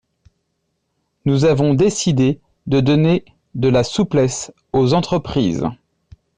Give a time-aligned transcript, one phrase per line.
[1.25, 5.67] Nous avons décidé de donner de la souplesse aux entreprises.